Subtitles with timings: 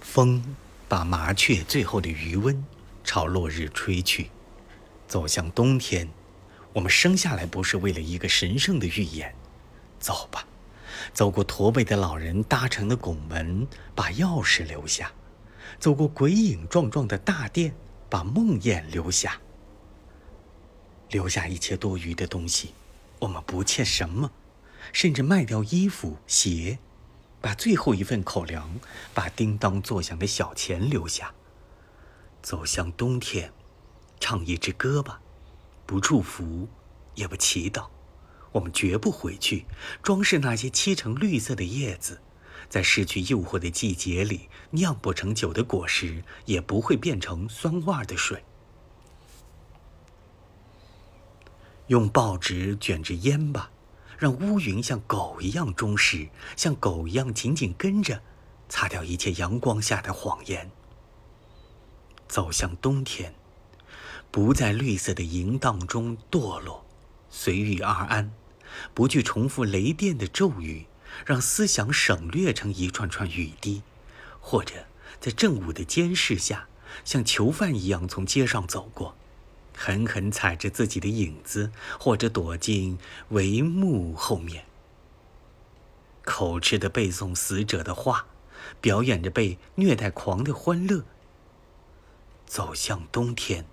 [0.00, 0.56] 风
[0.88, 2.64] 把麻雀最后的余温
[3.04, 4.30] 朝落日吹去，
[5.06, 6.08] 走向冬天。
[6.72, 9.34] 我们生下来不是为了一个神圣的预言。
[9.98, 10.46] 走吧，
[11.12, 15.08] 走过驼背的老人搭成的拱门，把钥匙留下；
[15.78, 17.74] 走过鬼影幢幢的大殿，
[18.08, 19.40] 把梦魇留下。
[21.10, 22.74] 留下一切多余的东西，
[23.18, 24.30] 我们不欠什么，
[24.92, 26.78] 甚至卖掉衣服鞋。
[27.46, 28.68] 把最后一份口粮，
[29.14, 31.32] 把叮当作响的小钱留下。
[32.42, 33.52] 走向冬天，
[34.18, 35.20] 唱一支歌吧，
[35.86, 36.68] 不祝福，
[37.14, 37.86] 也不祈祷。
[38.50, 39.64] 我们绝不回去，
[40.02, 42.20] 装饰那些漆成绿色的叶子。
[42.68, 48.42] 在失去诱惑的季节里，酿不成酒的果实也不会变成酸味的水。
[51.86, 53.70] 用报纸卷着烟吧。
[54.18, 58.22] 让乌云像狗一样忠实，像狗一样紧紧跟着，
[58.68, 60.70] 擦掉一切阳光下的谎言。
[62.28, 63.34] 走向冬天，
[64.30, 66.84] 不在绿色的淫荡中堕落，
[67.30, 68.32] 随遇而安，
[68.94, 70.86] 不去重复雷电的咒语，
[71.24, 73.82] 让思想省略成一串串雨滴，
[74.40, 74.86] 或者
[75.20, 76.68] 在正午的监视下，
[77.04, 79.16] 像囚犯一样从街上走过。
[79.76, 82.98] 狠狠踩着自己的影子，或者躲进
[83.30, 84.64] 帷幕后面，
[86.24, 88.26] 口吃的背诵死者的话，
[88.80, 91.04] 表演着被虐待狂的欢乐。
[92.46, 93.66] 走向冬天，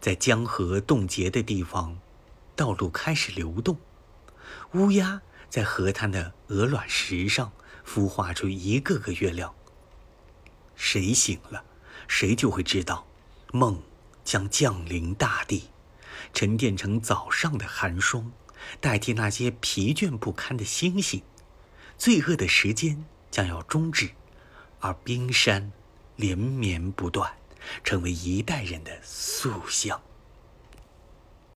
[0.00, 1.98] 在江河冻结的地方，
[2.56, 3.76] 道路开始流动。
[4.72, 7.52] 乌鸦在河滩的鹅卵石上
[7.86, 9.54] 孵化出一个个月亮。
[10.74, 11.64] 谁醒了，
[12.08, 13.06] 谁就会知道，
[13.52, 13.82] 梦。
[14.26, 15.70] 将降临大地，
[16.34, 18.32] 沉淀成早上的寒霜，
[18.80, 21.22] 代替那些疲倦不堪的星星。
[21.96, 24.10] 罪恶的时间将要终止，
[24.80, 25.70] 而冰山
[26.16, 27.32] 连绵不断，
[27.84, 30.02] 成为一代人的塑像。